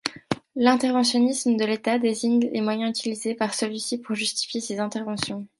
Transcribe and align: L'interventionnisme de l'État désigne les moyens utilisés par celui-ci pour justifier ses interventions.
L'interventionnisme 0.55 1.57
de 1.57 1.63
l'État 1.63 1.99
désigne 1.99 2.49
les 2.51 2.61
moyens 2.61 2.89
utilisés 2.89 3.35
par 3.35 3.53
celui-ci 3.53 3.99
pour 3.99 4.15
justifier 4.15 4.59
ses 4.59 4.79
interventions. 4.79 5.45